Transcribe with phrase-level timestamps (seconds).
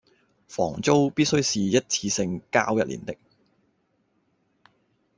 [0.47, 3.15] 房租必須是一次性交一年的